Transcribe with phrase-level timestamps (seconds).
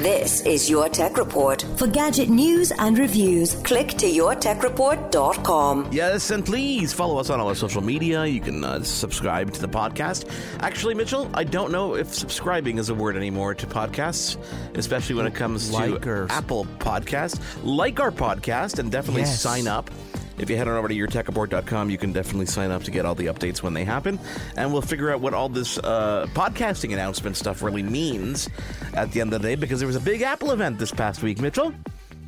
[0.00, 1.62] This is Your Tech Report.
[1.76, 5.88] For gadget news and reviews, click to yourtechreport.com.
[5.92, 8.24] Yes, and please follow us on all our social media.
[8.24, 10.26] You can uh, subscribe to the podcast.
[10.60, 14.38] Actually, Mitchell, I don't know if subscribing is a word anymore to podcasts,
[14.74, 17.38] especially when it comes Like to or- Apple Podcasts.
[17.62, 19.40] Like our podcast and definitely Yes.
[19.40, 19.90] sign up.
[20.38, 23.14] If you head on over to yourtechreport.com, you can definitely sign up to get all
[23.14, 24.18] the updates when they happen.
[24.56, 28.48] And we'll figure out what all this uh, podcasting announcement stuff really means
[28.94, 31.20] at the end of the day because there was a big Apple event this past
[31.20, 31.74] week, Mitchell.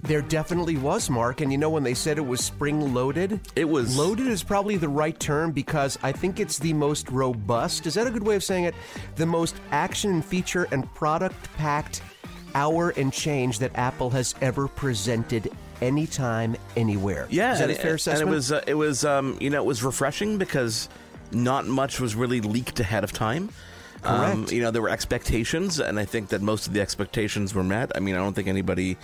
[0.03, 1.43] There definitely was, Mark.
[1.43, 4.77] And you know, when they said it was spring loaded, It was- loaded is probably
[4.77, 7.87] the right term because I think it's the most robust.
[7.87, 8.75] Is that a good way of saying it?
[9.15, 12.03] The most action, feature, and product packed
[12.57, 15.49] hour and change that Apple has ever presented
[15.81, 17.29] anytime, anywhere.
[17.31, 18.23] Yeah, is that and, a fair assessment?
[18.23, 20.89] And it was uh, it was um, you know it was refreshing because
[21.31, 23.51] not much was really leaked ahead of time.
[24.05, 27.63] Um, you know there were expectations, and I think that most of the expectations were
[27.63, 27.93] met.
[27.95, 28.97] I mean, I don't think anybody.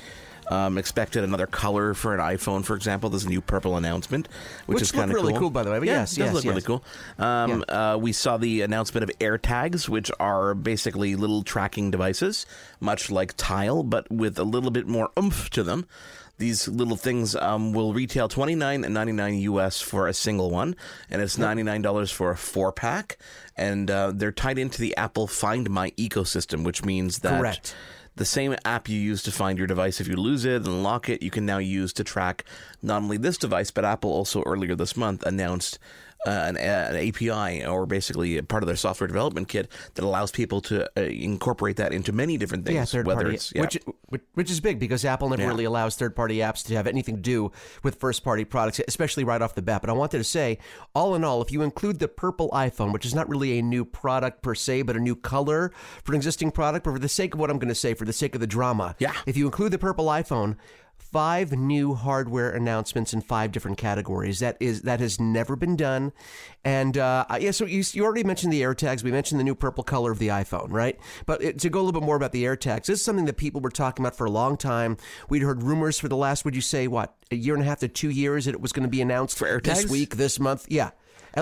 [0.50, 3.10] Um, expected another color for an iPhone, for example.
[3.10, 4.28] There's a new purple announcement,
[4.64, 5.40] which, Which is kind of really cool.
[5.40, 6.64] cool, by the way, but yeah, yes, it does yes, look really yes.
[6.64, 6.84] cool.
[7.18, 12.46] Um, uh, we saw the announcement of AirTags, which are basically little tracking devices,
[12.80, 15.84] much like Tile, but with a little bit more oomph to them.
[16.38, 20.50] These little things um, will retail twenty nine and ninety nine US for a single
[20.50, 20.76] one,
[21.10, 23.18] and it's ninety nine dollars for a four pack.
[23.56, 27.74] And uh, they're tied into the Apple Find My ecosystem, which means that Correct.
[28.14, 31.08] the same app you use to find your device if you lose it and lock
[31.08, 32.44] it, you can now use to track
[32.82, 35.80] not only this device, but Apple also earlier this month announced
[36.26, 40.30] uh, an, an API or basically a part of their software development kit that allows
[40.30, 42.74] people to uh, incorporate that into many different things.
[42.74, 43.60] yeah, third whether party, it's yeah.
[43.62, 45.48] which, which which is big because Apple never Yeah.
[45.48, 47.52] really allows third party apps to have anything to do
[47.82, 49.80] with first party products, especially right off the bat.
[49.80, 50.58] But I wanted to say,
[50.94, 53.84] all in all, if you include the purple iPhone, which is not really a new
[53.84, 55.70] product per se, but a new color
[56.04, 58.04] for an existing product, but for the sake of what I'm going to say, for
[58.04, 59.12] the sake of the drama, Yeah.
[59.26, 60.56] if you include the purple iPhone.
[61.10, 64.40] Five new hardware announcements in five different categories.
[64.40, 66.12] That is that has never been done,
[66.64, 67.50] and uh, yeah.
[67.50, 69.02] So you, you already mentioned the AirTags.
[69.02, 70.98] We mentioned the new purple color of the iPhone, right?
[71.24, 73.38] But it, to go a little bit more about the AirTags, this is something that
[73.38, 74.98] people were talking about for a long time.
[75.30, 77.80] We'd heard rumors for the last, would you say, what a year and a half
[77.80, 80.66] to two years that it was going to be announced For this week, this month.
[80.68, 80.90] Yeah,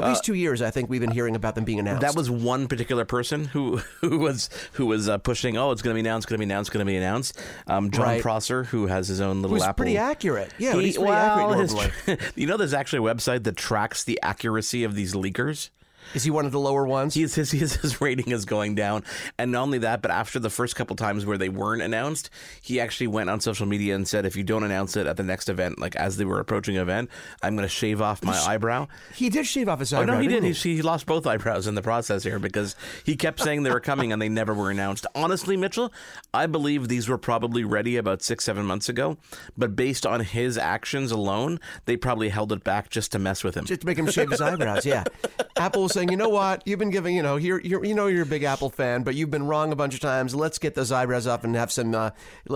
[0.03, 0.63] at least two years.
[0.63, 2.03] I think we've been hearing about them being announced.
[2.03, 5.57] that was one particular person who who was who was uh, pushing.
[5.57, 6.25] Oh, it's going to be announced.
[6.27, 6.69] It's Going to be announced.
[6.69, 7.39] It's Going to be announced.
[7.67, 8.23] Um, Jon Right.
[8.23, 9.83] Prosser, who has his own little Who's Apple.
[9.85, 10.53] pretty accurate.
[10.59, 14.05] Yeah, He- he's pretty well, accurate his- you know, there's actually a website that tracks
[14.05, 15.71] the accuracy of these leakers.
[16.15, 17.15] Is he one of the lower ones?
[17.15, 19.05] His, his, his, his rating is going down.
[19.39, 22.31] And not only that, but after the first couple times where they weren't announced,
[22.63, 25.23] he actually went on social media and said, if you don't announce it at the
[25.23, 27.11] next event, like as they were approaching an event,
[27.43, 28.89] I'm going to shave off my eyebrow.
[29.15, 30.15] he did shave off his Oh, eyebrow.
[30.15, 30.41] no, he did.
[30.43, 33.71] didn't He, he lost both eyebrows in the process here because he kept saying they
[33.71, 35.07] were coming and they never were announced.
[35.15, 35.93] Honestly, Mitchell,
[36.35, 39.17] I believe these were probably ready about six, seven months ago.
[39.57, 43.57] But based on his actions alone, they probably held it back just to mess with
[43.57, 43.65] him.
[43.65, 44.85] just to make him shave his eyebrows.
[44.87, 45.05] Yeah,
[45.57, 48.07] Apple was saying, you know what, you've been giving, you know, you're, you're, you know,
[48.07, 50.35] you're a big Apple fan, but you've been wrong a bunch of times.
[50.35, 52.11] Let's get those eyebrows off and have some, uh,
[52.51, 52.55] a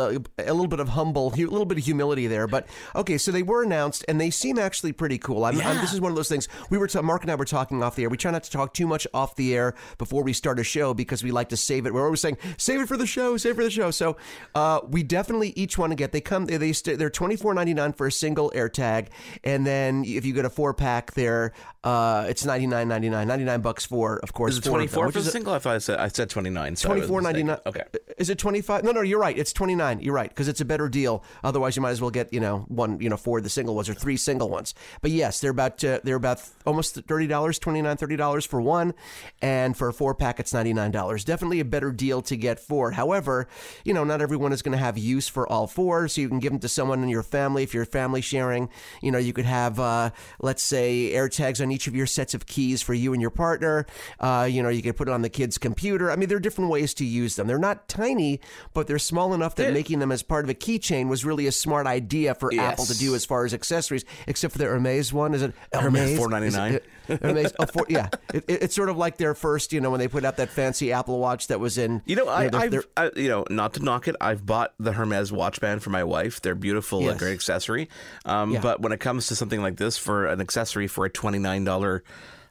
[0.52, 2.46] little bit of humble, a little bit of humility there.
[2.46, 5.44] But okay, so they were announced, and they seem actually pretty cool.
[5.44, 7.44] I'm, I'm- this is one of those things we were, ta- Mark and I were
[7.46, 8.08] talking off the air.
[8.10, 10.92] We try not to talk too much off the air before we start a show
[10.92, 11.94] because we like to save it.
[11.94, 13.90] We're always saying, save it for the show, save it for the show.
[13.90, 14.16] So
[14.54, 16.12] uh, we definitely each want to get.
[16.12, 19.08] They come, they, they st- they're twenty four ninety nine for a single AirTag,
[19.44, 21.52] and then if you get a four pack, there
[21.84, 24.72] uh, it's ninety nine ninety nine, ninety nine bucks for, of course, Is it four
[24.78, 25.54] 24 which for the a- single?
[25.54, 26.76] I thought I said, I said 29.
[26.76, 27.58] so I was Twenty four ninety nine.
[27.64, 27.82] Okay.
[28.18, 28.84] Is it twenty five?
[28.84, 29.36] No, no, you're right.
[29.38, 30.00] It's twenty nine.
[30.00, 31.24] You're right because it's a better deal.
[31.42, 33.74] Otherwise, you might as well get you know one you know four of the single
[33.74, 34.74] ones or three single ones.
[35.00, 38.60] But yes, they're about uh, they're about almost thirty dollars, twenty nine, thirty dollars for
[38.60, 38.92] one,
[39.40, 41.24] and for a four pack, it's ninety nine dollars.
[41.24, 42.90] Definitely a better deal to get four.
[42.90, 43.48] However,
[43.84, 46.40] you know not everyone is going to have use for all four, so you can
[46.40, 48.68] give them to someone in your family if you're family sharing.
[49.00, 50.10] You know you could have uh,
[50.40, 53.30] let's say AirTags on each of your sets of keys for you and and your
[53.30, 53.84] partner.
[54.18, 56.10] Uh, you know, you can put it on the kid's computer.
[56.10, 57.46] I mean, there are different ways to use them.
[57.46, 58.40] They're not tiny,
[58.72, 61.52] but they're small enough that making them as part of a keychain was really a
[61.52, 64.04] smart idea for Apple to do as far as accessories.
[64.26, 66.18] Except for the Hermes one, is it Hermes Hermes?
[66.18, 66.68] $4.99?
[66.70, 66.84] Is it-
[67.22, 68.08] Hermes, oh, four, yeah.
[68.32, 70.48] It, it- it's sort of like their first, you know, when they put out that
[70.48, 72.02] fancy Apple Watch that was in.
[72.06, 74.74] You know, I, their- I've, their- I, you know, not to knock it, I've bought
[74.78, 76.40] the Hermes watch band for my wife.
[76.40, 77.88] They're beautiful, a great accessory.
[78.24, 78.60] Um, Yeah.
[78.60, 81.64] But when it comes to something like this, for an accessory for a twenty nine
[81.64, 82.04] dollar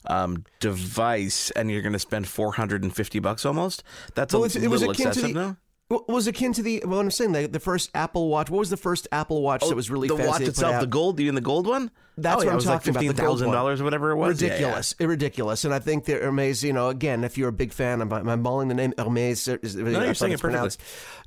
[0.09, 3.83] um, device, and you're going to spend four hundred and fifty bucks almost,
[4.15, 5.57] that's Well, a it was little akin to excessive the- now.
[5.89, 6.83] Was akin to the.
[6.86, 8.51] Well, I'm saying the, the first Apple Watch.
[8.51, 10.81] What was the first Apple Watch that oh, was really Oh, the fancy watch itself,
[10.81, 11.89] the gold, you mean the gold one?
[12.21, 13.15] That's oh, what yeah, I'm talking like about.
[13.15, 13.81] The gold $15,000 one.
[13.81, 14.41] or whatever it was.
[14.41, 14.53] Yeah, yeah.
[14.53, 16.68] Ridiculous, ridiculous, and I think they're amazing.
[16.68, 19.47] You know, again, if you're a big fan, I'm, I'm mauling the name Hermes.
[19.47, 20.71] Is, you're saying it perfectly.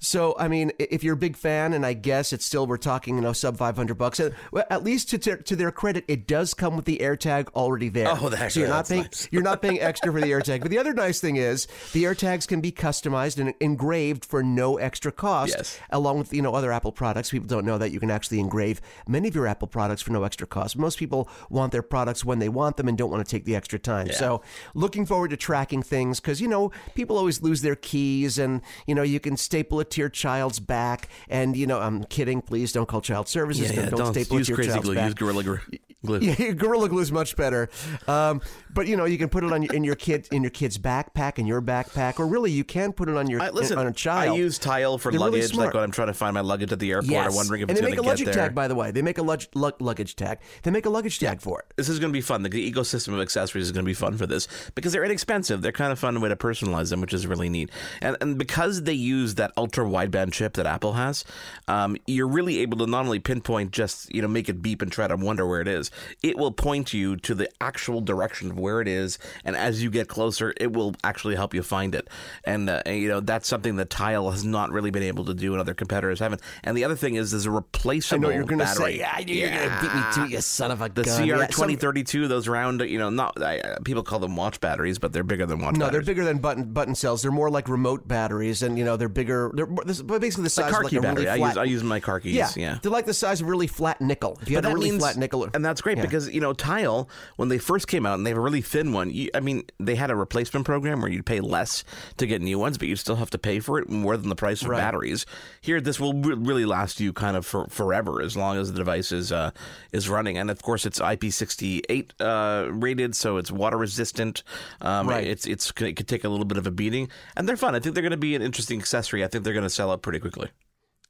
[0.01, 3.17] So, I mean, if you're a big fan, and I guess it's still we're talking,
[3.17, 4.21] you know, sub 500 bucks.
[4.51, 7.89] Well, at least to to to their credit, it does come with the AirTag already
[7.89, 8.09] there.
[8.09, 9.29] Oh, that- so you're not that's paying nice.
[9.31, 10.61] you're not paying extra for the AirTag.
[10.61, 14.77] But the other nice thing is the AirTags can be customized and engraved for no
[14.79, 15.79] extra cost Yes.
[15.91, 17.31] along with you know other Apple products.
[17.31, 20.25] People don't know that you can actually engrave many of your Apple products for no
[20.25, 20.77] extra cost.
[20.77, 23.57] Most people want their products when they want them and don't want to take the
[23.57, 24.11] extra time.
[24.13, 24.43] So,
[24.75, 28.95] looking forward to tracking things because you know people always lose their keys, and you
[28.95, 31.09] know you can staple it to your child's back.
[31.29, 32.43] And you know, I'm kidding.
[32.43, 33.71] Please don't call child services.
[33.71, 34.95] Yeah, yeah, don't, don't staple it use to your crazy child's glue.
[34.95, 35.05] back.
[35.07, 35.59] Use Gorilla Glue.
[36.05, 36.19] Glue.
[36.21, 37.69] Yeah, Gorilla Glue is much better.
[38.07, 38.41] Um,
[38.73, 40.79] but you know, you can put it on your, in your kid in your kid's
[40.79, 43.87] backpack, in your backpack, or really, you can put it on your I, listen, on
[43.87, 44.35] a child.
[44.35, 45.69] I use Tile for They're luggage, smart.
[45.69, 47.13] like when I'm trying to find my luggage at the airport.
[47.13, 48.75] I'm wondering if and it's they going make to a get luggage tag, by the
[48.75, 48.91] way.
[48.91, 50.39] They make a lug, lug, luggage tag.
[50.63, 51.73] They make a luggage tag for it.
[51.77, 52.43] this is going to be fun.
[52.43, 55.63] The, the ecosystem of accessories is going to be fun for this because they're inexpensive.
[55.63, 57.71] They're kind of fun way to personalize them, which is really neat.
[58.01, 61.25] And and because they use that ultra wideband chip that Apple has,
[61.69, 64.91] um, you're really able to not only pinpoint just you know make it beep and
[64.91, 65.91] try to wonder where it is.
[66.23, 69.91] It will point you to the actual direction of where it is, and as you
[69.91, 72.09] get closer, it will actually help you find it.
[72.45, 75.35] And, uh, and, you know that's something that Tile has not really been able to
[75.35, 76.41] do, and other competitors haven't.
[76.65, 78.93] And the other thing is, there's a I replaceable know you're going to battery.
[78.95, 80.89] say, yeah, I knew you're going to beat me to it, you son of a
[80.89, 81.27] The gun.
[81.27, 84.19] Yeah, CR some- twenty thirty two, those round, you know, not I, uh, people call
[84.19, 86.07] them watch batteries, but they're bigger than watch No, batteries.
[86.07, 87.23] they're bigger than button button cells.
[87.23, 89.51] They're more like remote batteries, and you know they're bigger.
[89.55, 91.43] They're more- this- but basically the size car of like key a really battery.
[91.43, 92.35] I use I use my car keys.
[92.35, 92.79] yeah, Yeah.
[92.83, 94.39] they're like the size of really flat nickel.
[94.43, 96.05] If you had a really flat nickel, and that's great Yeah.
[96.05, 98.93] because you know Tile when they first came out and they have a really thin
[98.93, 99.11] one.
[99.11, 101.85] You, I mean, they had a replacement program where you'd pay less
[102.17, 104.37] to get new ones, but you still have to pay for it more than the
[104.37, 104.79] price of Right.
[104.79, 105.27] batteries.
[105.61, 108.79] Here, this will re- really last you kind of for forever as long as the
[108.79, 109.51] device is uh,
[109.93, 114.43] is running, and of course it's IP68 uh, rated, so it's water resistant.
[114.81, 115.27] Um, Right.
[115.27, 117.75] It's it's it could take a little bit of a beating, and they're fun.
[117.75, 119.25] I think they're going to be an interesting accessory.
[119.25, 120.49] I think they're going to sell out pretty quickly.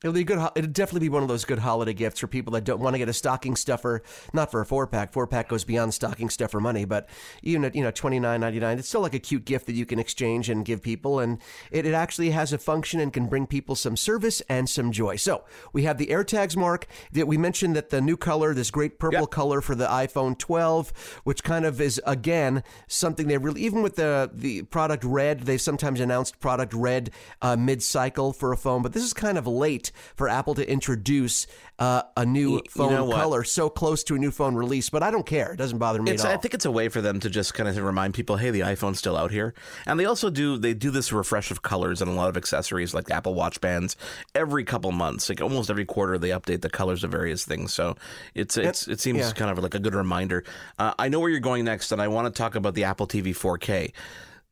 [0.02, 0.38] It'll be a good.
[0.56, 2.98] It'll definitely be one of those good holiday gifts for people that don't want to
[2.98, 4.02] get a stocking stuffer.
[4.32, 5.12] Not for a four pack.
[5.12, 7.08] Four pack goes beyond stocking stuffer money, but
[7.42, 9.74] even at you know twenty nine ninety nine, it's still like a cute gift that
[9.74, 11.38] you can exchange and give people, and
[11.70, 15.16] it, it actually has a function and can bring people some service and some joy.
[15.16, 16.86] So we have the AirTags, Mark.
[17.12, 19.30] That we mentioned that the new color, this great purple Yep.
[19.30, 23.96] color for the iPhone 12, which kind of is again something they really even with
[23.96, 27.10] the the product red, they've sometimes announced product red
[27.40, 30.68] uh, mid cycle for a phone, but this is kind of late for Apple to
[30.68, 31.46] introduce
[31.78, 34.90] uh, a new you phone know color so close to a new phone release.
[34.90, 36.34] But I don't care; it doesn't bother me It's, at all.
[36.34, 38.60] I think it's a way for them to just kind of remind people, hey, the
[38.60, 39.54] iPhone's still out here.
[39.86, 42.94] And they also do they do this refresh of colors and a lot of accessories
[42.94, 43.96] like Apple Watch bands
[44.34, 45.28] every couple months.
[45.28, 47.72] Like almost every quarter, they update the colors of various things.
[47.72, 47.96] So
[48.34, 49.32] it's it's it seems yeah.
[49.32, 50.44] kind of like a good reminder.
[50.78, 53.06] Uh, I know where you're going next, and I want to talk about the Apple
[53.06, 53.92] TV 4K.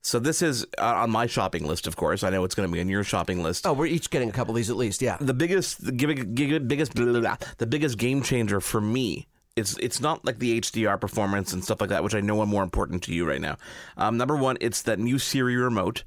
[0.02, 2.22] So this is uh, on my shopping list, of course.
[2.24, 4.32] I know it's going to be on your shopping list oh, we're each getting a
[4.32, 5.02] couple of these at least.
[5.02, 5.16] Yeah.
[5.20, 6.34] the biggest the gig-
[6.68, 9.26] biggest blah, blah, blah, the biggest game changer for me
[9.56, 12.46] it's it's not like the HDR performance and stuff like that which I know are
[12.46, 13.56] more important to you right now.
[13.96, 16.04] Um, number one, it's that new Siri remote.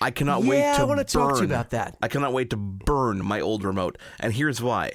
[0.00, 1.96] I cannot wait Yeah, to I wanna talk to you about that.
[2.00, 4.92] I cannot wait to burn my old remote, and here's why.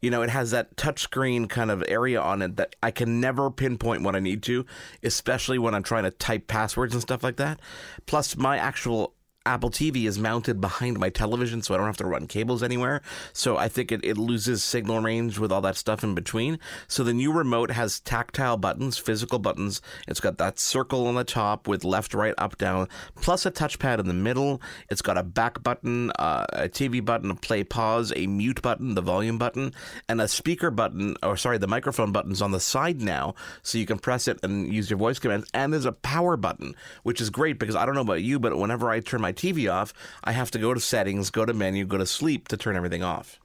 [0.00, 3.50] You know, it has that touchscreen kind of area on it that I can never
[3.50, 4.64] pinpoint what I need to,
[5.02, 7.60] especially when I'm trying to type passwords and stuff like that.
[8.06, 9.14] Plus, my actual
[9.46, 13.00] Apple TV is mounted behind my television, so I don't have to run cables anywhere.
[13.32, 16.58] So I think it, it loses signal range with all that stuff in between.
[16.88, 19.80] So the new remote has tactile buttons, physical buttons.
[20.06, 23.98] It's got that circle on the top with left, right, up, down, plus a touchpad
[23.98, 24.60] in the middle.
[24.90, 28.94] It's got a back button, uh, a TV button, a play pause, a mute button,
[28.94, 29.72] the volume button,
[30.06, 33.86] and a speaker button, or sorry, the microphone button's on the side now, so you
[33.86, 35.48] can press it and use your voice commands.
[35.54, 38.58] And there's a power button, which is great because I don't know about you, but
[38.58, 41.84] whenever I turn my TV off, I have to go to settings, go to menu,
[41.86, 43.39] go to sleep to turn everything off.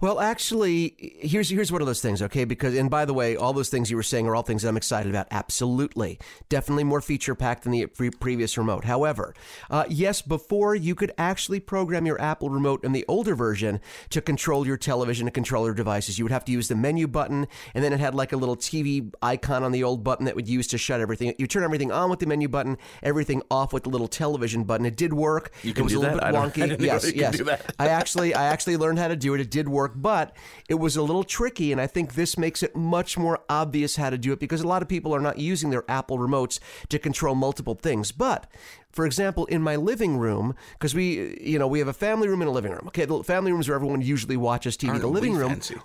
[0.00, 2.44] Well, actually, here's here's one of those things, okay?
[2.44, 4.76] Because and by the way, all those things you were saying are all things I'm
[4.76, 5.26] excited about.
[5.32, 8.84] Absolutely, definitely more feature packed than the pre- previous remote.
[8.84, 9.34] However,
[9.70, 14.20] uh, yes, before you could actually program your Apple remote in the older version to
[14.20, 16.16] control your television and controller devices.
[16.16, 18.56] You would have to use the menu button, and then it had like a little
[18.56, 21.34] TV icon on the old button that would use to shut everything.
[21.38, 24.86] You turn everything on with the menu button, everything off with the little television button.
[24.86, 25.50] It did work.
[25.64, 26.24] You can it was do a little that?
[26.24, 26.80] I bit don't- I wonky.
[26.80, 27.40] yes, yes.
[27.80, 29.40] I actually I actually learned how to do it.
[29.40, 30.34] It did work, but
[30.68, 34.10] it was a little tricky and I think this makes it much more obvious how
[34.10, 36.98] to do it because a lot of people are not using their Apple remotes to
[36.98, 38.12] control multiple things.
[38.12, 38.46] But
[38.90, 42.40] for example, in my living room, because we, you know, we have a family room
[42.40, 42.84] and a living room.
[42.88, 44.90] Okay, the family rooms where everyone usually watches TV.
[44.90, 45.76] Aren't the living room, fancy?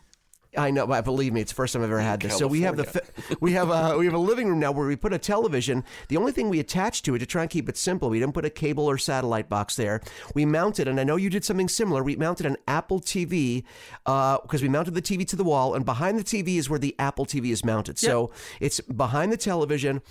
[0.55, 2.38] I know, but believe me, it's the first time I've ever had this.
[2.38, 3.01] So we have the
[3.39, 5.83] we have a we have a living room now where we put a television.
[6.10, 8.33] The only thing we attach to it to try and keep it simple, we didn't
[8.33, 10.01] put a cable or satellite box there.
[10.36, 12.03] We mounted, and I know you did something similar.
[12.03, 13.63] We mounted an Apple TV
[14.03, 16.79] because uh, we mounted the TV to the wall, and behind the TV is where
[16.79, 17.98] the Apple TV is mounted.
[17.98, 20.01] So it's behind the television,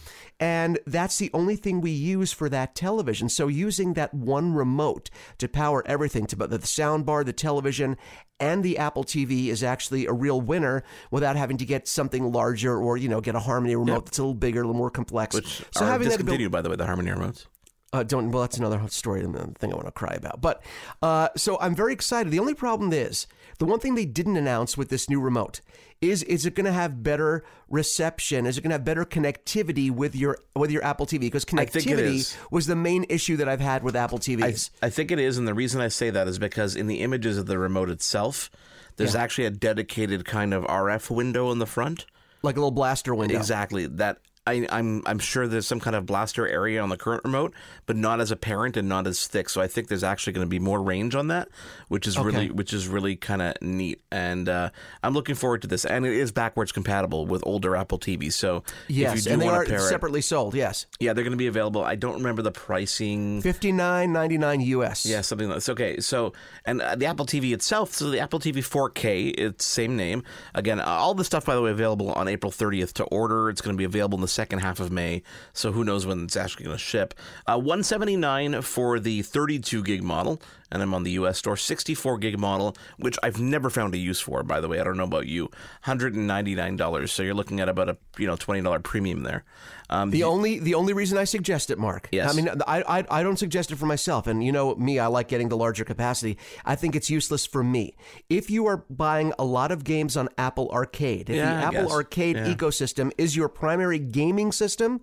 [0.40, 3.28] and that's the only thing we use for that television.
[3.28, 7.96] So using that one remote to power everything, to the sound bar, the television,
[8.42, 10.82] and the Apple TV is actually a real winner
[11.12, 14.22] without having to get something larger or you know get a Harmony remote that's a
[14.22, 15.36] little bigger, a little more complex.
[15.36, 17.46] Which so having that ability, by the way, the Harmony remotes.
[17.92, 20.40] Uh, don't well that's another story and the thing I want to cry about.
[20.40, 20.62] But
[21.02, 22.32] uh, so I'm very excited.
[22.32, 23.26] The only problem is
[23.58, 25.60] the one thing they didn't announce with this new remote
[26.00, 28.44] is is it going to have better reception?
[28.46, 31.20] Is it going to have better connectivity with your with your Apple TV?
[31.20, 34.70] Because I connectivity was the main issue that I've had with Apple TVs.
[34.82, 37.38] I think it is, and the reason I say that is because in the images
[37.38, 38.50] of the remote itself,
[38.96, 42.06] there's actually a dedicated kind of RF window in the front.
[42.42, 43.36] like a little blaster window.
[43.36, 43.86] Exactly.
[43.86, 47.54] That I, I'm I'm sure there's some kind of blaster area on the current remote,
[47.86, 49.48] but not as apparent and not as thick.
[49.48, 51.48] So I think there's actually going to be more range on that,
[51.88, 54.02] which is really which is really kind of neat.
[54.10, 54.70] And uh,
[55.02, 55.84] I'm looking forward to this.
[55.84, 58.32] And it is backwards compatible with older Apple TVs.
[58.32, 60.54] So Yes, if you do and they are pair it, separately sold.
[60.54, 61.84] Yes, yeah, they're going to be available.
[61.84, 63.42] I don't remember the pricing.
[63.42, 65.06] fifty nine ninety nine US.
[65.06, 65.68] Yeah, something like this.
[65.68, 66.32] Okay, so
[66.64, 70.24] and uh, the Apple TV itself, so the Apple TV 4K, it's same name.
[70.54, 73.48] Again, uh, all the stuff by the way available on April 30th to order.
[73.48, 75.22] It's going to be available in the second half of May.
[75.52, 77.14] So who knows when it's actually going to ship.
[77.46, 80.40] Uh, 179 for the 32 gig model,
[80.72, 81.56] and I'm on the US store.
[81.56, 84.42] 64 gig model, which I've never found a use for.
[84.42, 85.44] By the way, I don't know about you.
[85.84, 87.12] 199 dollars.
[87.12, 89.44] So you're looking at about a you know 20 dollar premium there.
[89.90, 92.08] Um, The only the only reason I suggest it, Mark.
[92.10, 92.32] Yes.
[92.32, 95.06] I mean, I, I I don't suggest it for myself, and you know me, I
[95.06, 96.38] like getting the larger capacity.
[96.64, 97.94] I think it's useless for me.
[98.30, 101.92] If you are buying a lot of games on Apple Arcade, if Yeah, the Apple.
[101.92, 102.54] Arcade Yeah.
[102.54, 105.00] ecosystem is your primary gaming system.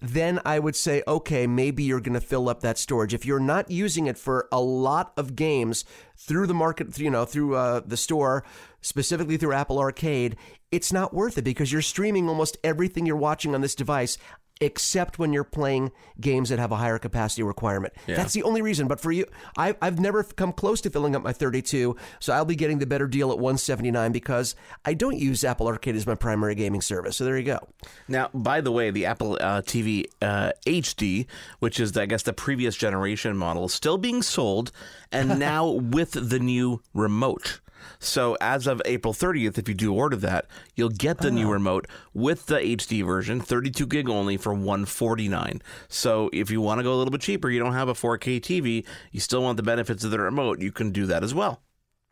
[0.00, 3.12] Then I would say, okay, maybe you're going to fill up that storage.
[3.12, 5.84] If you're not using it for a lot of games
[6.16, 8.42] through the market, you know, through uh, the store,
[8.80, 10.36] specifically through Apple Arcade,
[10.72, 14.16] it's not worth it because you're streaming almost everything you're watching on this device
[14.60, 15.90] except when you're playing
[16.20, 17.94] games that have a higher capacity requirement.
[18.16, 18.88] That's the only reason.
[18.88, 19.26] But for you,
[19.56, 22.86] I, I've never come close to filling up my 32, so I'll be getting the
[22.86, 27.16] better deal at 179 because I don't use Apple Arcade as my primary gaming service.
[27.16, 27.66] So there you go.
[28.08, 31.26] Now, by the way, the Apple uh, TV uh, HD,
[31.60, 34.72] which is, I guess, the previous generation model, is still being sold,
[35.10, 37.60] and now with the new remote.
[37.98, 41.52] So, as of April 30th, if you do order that, you'll get the new oh.
[41.52, 45.62] remote with the HD version, 32 gig only, for 149.
[45.88, 48.40] So, if you want to go a little bit cheaper, you don't have a 4K
[48.40, 51.60] TV, you still want the benefits of the remote, you can do that as well.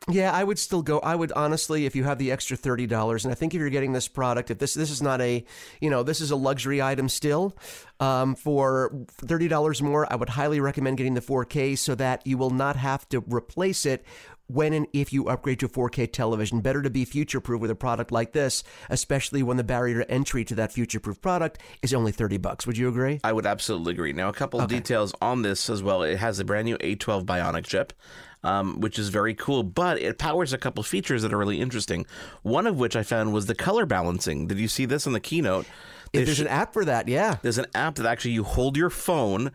[0.06, 1.00] Yeah, I would still go.
[1.00, 3.68] I would honestly, if you have the extra thirty dollars, and I think if you're
[3.68, 5.44] getting this product, if this this is not a,
[5.80, 7.54] you know, this is a luxury item still,
[8.00, 12.38] um, for thirty dollars more, I would highly recommend getting the 4K so that you
[12.38, 14.04] will not have to replace it
[14.46, 16.60] when and if you upgrade to 4K television.
[16.60, 20.10] Better to be future proof with a product like this, especially when the barrier to
[20.10, 22.66] entry to that future proof product is only thirty bucks.
[22.66, 23.20] Would you agree?
[23.24, 24.12] I would absolutely agree.
[24.12, 26.02] Now, a couple of details on this as well.
[26.02, 27.92] It has a brand new A12 Bionic chip,
[28.42, 32.06] um, which is very cool, but it powers a couple features that are really interesting.
[32.42, 34.46] One of which I found was the color balancing.
[34.46, 35.66] Did you see this in the keynote?
[36.12, 37.36] They there's an app for that, yeah.
[37.42, 39.50] there's an app that actually you hold your phone.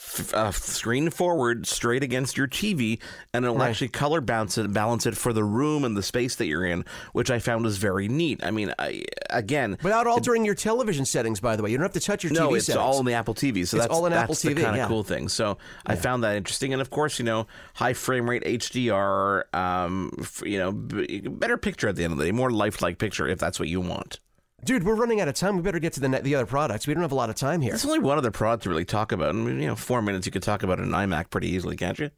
[0.00, 3.00] f- Uh, screen forward straight against your TV,
[3.34, 3.68] and it'll Right.
[3.70, 6.84] actually color balance it, balance it for the room and the space that you're in,
[7.14, 8.38] which I found was very neat.
[8.44, 11.94] I mean, I, again, Without altering your television settings, by the way, you don't have
[11.94, 12.80] to touch your no, TV it's settings.
[12.80, 13.66] all in the Apple TV.
[13.66, 14.86] So It's that's all in that's Apple the TV, kind of yeah.
[14.86, 15.28] cool thing.
[15.28, 20.12] So I found that interesting, and of course, you know, high frame rate HDR, um,
[20.20, 23.26] f- you know, b- better picture at the end of the day, more lifelike picture
[23.26, 24.20] if that's what you want.
[24.64, 25.56] Dude, we're running out of time.
[25.56, 26.86] We better get to the ne- the other products.
[26.86, 27.70] We don't have a lot of time here.
[27.72, 30.32] There's only one other product to really talk about, and you know, four minutes you
[30.32, 32.10] could talk about an iMac pretty easily, can't you?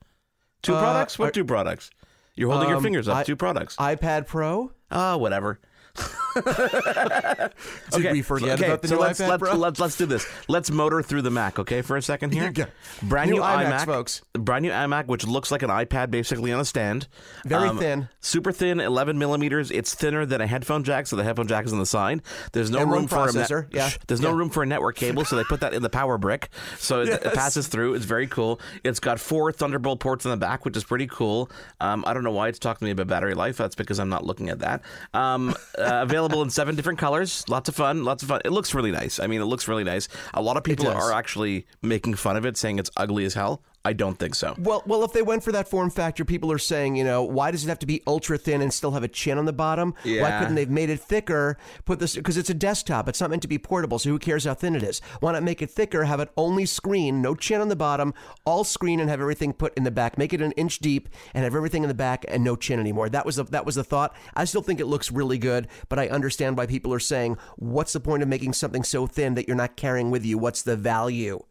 [0.62, 1.18] Two Uh, products?
[1.18, 1.90] What are- two products?
[2.36, 3.18] You're holding your Um, fingers up.
[3.18, 3.76] I- two products.
[3.76, 4.72] iPad Pro.
[4.90, 5.60] Ah, whatever.
[7.92, 9.54] Did we forget about the so new let's, iPad let's, Pro?
[9.54, 10.26] Let's, let's do this.
[10.48, 12.52] Let's motor through the Mac, okay, for a second here.
[12.54, 12.66] Yeah.
[13.02, 14.22] Brand new, New iMac, folks.
[14.34, 17.08] Brand new iMac, which looks like an iPad basically on a stand.
[17.44, 18.08] Um, Very thin.
[18.20, 19.70] Super thin, 11 millimeters.
[19.70, 22.22] It's thinner than a headphone jack, so the headphone jack is on the side.
[22.52, 23.90] There's no M1 room for a processor, yeah.
[24.06, 24.36] There's no Yeah.
[24.36, 27.08] room for a network cable, so they put that in the power brick, so it,
[27.08, 27.94] it passes through.
[27.94, 28.60] It's very cool.
[28.84, 31.50] It's got four Thunderbolt ports in the back, which is pretty cool.
[31.80, 33.56] Um, I don't know why it's talking to me about battery life.
[33.56, 34.82] That's because I'm not looking at that.
[35.14, 37.44] Um, uh, available in seven different colors.
[37.48, 38.04] Lots of fun.
[38.04, 38.40] Lots of fun.
[38.44, 39.18] It looks really nice.
[39.18, 40.08] I mean, it looks really nice.
[40.34, 43.62] A lot of people are actually making fun of it, saying it's ugly as hell.
[43.82, 44.54] I don't think so.
[44.58, 47.50] Well, well, if they went for that form factor, people are saying, you know, why
[47.50, 49.94] does it have to be ultra thin and still have a chin on the bottom?
[50.04, 51.56] Why couldn't they've made it thicker?
[51.86, 53.08] Put this because it's a desktop.
[53.08, 55.00] It's not meant to be portable, so who cares how thin it is?
[55.20, 56.04] Why not make it thicker?
[56.04, 58.12] Have it only screen, no chin on the bottom,
[58.44, 60.18] all screen, and have everything put in the back.
[60.18, 63.08] Make it an inch deep and have everything in the back and no chin anymore.
[63.08, 64.14] That was the that was the thought.
[64.34, 67.94] I still think it looks really good, but I understand why people are saying, what's
[67.94, 70.36] the point of making something so thin that you're not carrying with you?
[70.36, 71.44] What's the value?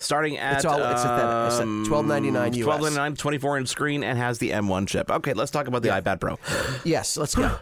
[0.00, 2.80] Starting at It's all- it's a- it's a um, $12.99 US.
[2.80, 5.10] $12.99, 24 inch screen, and has the M1 chip.
[5.10, 6.38] Okay, let's talk about the iPad Pro.
[6.84, 7.56] Yes, let's go.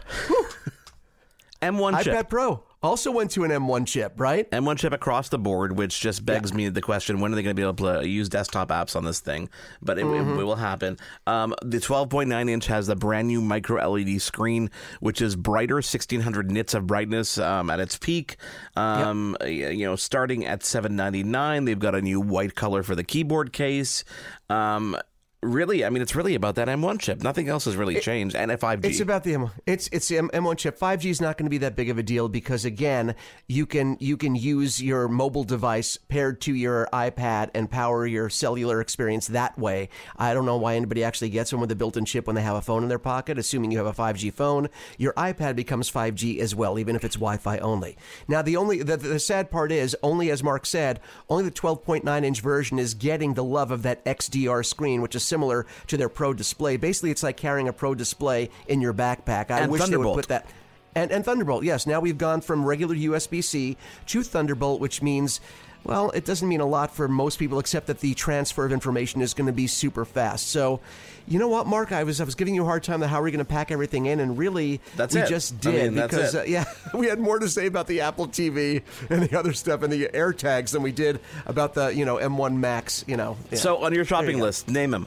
[1.61, 2.13] M1 chip.
[2.13, 4.49] iPad Pro also went to an M1 chip, right?
[4.51, 7.55] M1 chip across the board, which just begs me the question: When are they going
[7.55, 9.49] to be able to use desktop apps on this thing?
[9.81, 10.39] But it, it- Mm-hmm.
[10.39, 10.97] it will happen.
[11.27, 16.49] Um, the 12.9 inch has the brand new micro LED screen, which is brighter, 1600
[16.49, 18.37] nits of brightness um, at its peak.
[18.75, 23.03] Um, y- You know, starting at 799, they've got a new white color for the
[23.03, 24.03] keyboard case.
[24.49, 24.97] Um,
[25.41, 27.21] really, I mean, it's really about that M1 chip.
[27.21, 28.85] Nothing else has really changed, and a 5G.
[28.85, 29.51] It's about the M.
[29.65, 30.79] It's it's the M- M1 chip.
[30.79, 33.15] 5G is not going to be that big of a deal because again,
[33.47, 38.29] you can you can use your mobile device paired to your iPad and power your
[38.29, 39.89] cellular experience that way.
[40.15, 42.55] I don't know why anybody actually gets one with a built-in chip when they have
[42.55, 43.37] a phone in their pocket.
[43.37, 47.15] Assuming you have a 5G phone, your iPad becomes 5G as well, even if it's
[47.15, 47.97] Wi-Fi only.
[48.27, 52.23] Now, the only the, the sad part is only as Mark said, only the 12.9
[52.23, 56.09] inch version is getting the love of that XDR screen, which is similar to their
[56.09, 56.77] Pro display.
[56.77, 59.51] Basically, it's like carrying a Pro display in your backpack.
[59.51, 60.47] I And wish they would put that.
[60.95, 61.85] And, and Thunderbolt, yes.
[61.85, 65.39] Now we've gone from regular USB C to Thunderbolt, which means,
[65.83, 69.21] well, it doesn't mean a lot for most people, except that the transfer of information
[69.21, 70.49] is going to be super fast.
[70.49, 70.79] So,
[71.27, 71.91] you know what, Mark?
[71.91, 73.45] I was I was giving you a hard time that how are we going to
[73.45, 75.29] pack everything in, and really, That's we it.
[75.29, 76.33] just I did mean, because.
[76.33, 79.83] Uh, yeah, we had more to say about the Apple TV and the other stuff
[79.83, 83.05] and the AirTags than we did about the you know M1 Macs.
[83.07, 83.59] You know, yeah.
[83.59, 84.43] so on your shopping you go.
[84.45, 85.05] list, name them.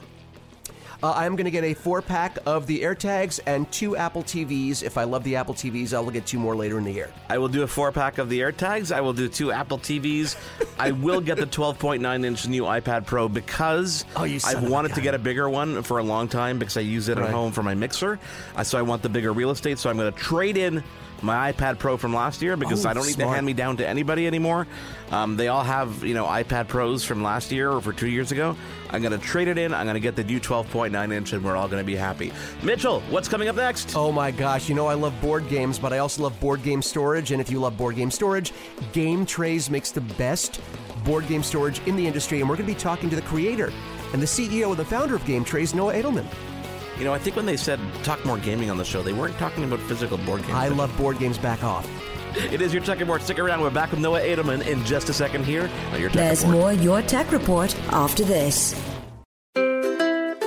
[1.03, 4.83] Uh, I'm going to get a four pack of the AirTags and two Apple TVs.
[4.83, 7.09] If I love the Apple TVs, I'll get two more later in the year.
[7.27, 8.91] I will do a four pack of the AirTags.
[8.95, 10.35] I will do two Apple TVs.
[10.77, 15.15] I will get the 12.9 inch new iPad Pro because Oh, I've wanted to get
[15.15, 17.73] a bigger one for a long time because I use it at home for my
[17.73, 18.19] mixer.
[18.55, 19.79] Uh, so I want the bigger real estate.
[19.79, 20.83] So I'm going to trade in
[21.21, 23.77] my iPad Pro from last year because Oh, I don't need to hand me down
[23.77, 24.67] to anybody anymore.
[25.11, 28.31] Um, they all have you know iPad Pros from last year or for two years
[28.31, 28.55] ago.
[28.89, 29.73] I'm going to trade it in.
[29.73, 32.33] I'm going to get the new 12.9 inch, and we're all going to be happy.
[32.63, 33.95] Mitchell, what's coming up next?
[33.95, 36.81] Oh my gosh, you know I love board games, but I also love board game
[36.81, 37.31] storage.
[37.31, 38.51] And if you love board game storage,
[38.93, 40.59] Game Trays makes the best
[41.05, 42.41] board game storage in the industry.
[42.41, 43.71] And we're going to be talking to the creator
[44.13, 46.25] and the CEO and the founder of Game Trays, Noah Edelman.
[47.01, 49.35] You know, I think when they said talk more gaming on the show, they weren't
[49.39, 50.53] talking about physical board games.
[50.53, 51.39] I love board games.
[51.39, 51.89] Back off.
[52.35, 53.23] It is your tech checkerboard.
[53.23, 53.61] Stick around.
[53.61, 56.61] We're back with Noah Edelman in just a second here on your There's checkerboard.
[56.61, 58.79] more Your Tech Report after this.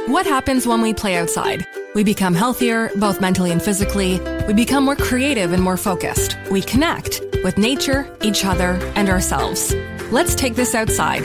[0.07, 1.67] What happens when we play outside?
[1.97, 4.21] We become healthier, both mentally and physically.
[4.47, 6.37] We become more creative and more focused.
[6.53, 9.75] We connect with nature, each other, and ourselves.
[10.13, 11.25] Let's Take This Outside,